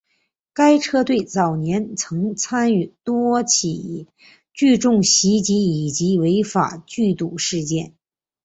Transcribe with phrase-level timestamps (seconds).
[0.51, 4.07] 该车队早年曾参与多起
[4.51, 7.93] 聚众袭击以及违法聚赌事件。